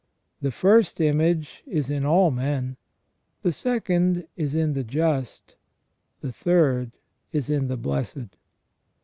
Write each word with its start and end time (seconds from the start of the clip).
The 0.41 0.49
first 0.49 0.99
image 0.99 1.61
is 1.67 1.91
in 1.91 2.07
all 2.07 2.31
men; 2.31 2.75
the 3.43 3.51
second 3.51 4.25
is 4.35 4.55
in 4.55 4.73
the 4.73 4.83
just; 4.83 5.57
the 6.21 6.31
third 6.31 6.93
is 7.31 7.51
in 7.51 7.67
the 7.67 7.77
blessed." 7.77 8.35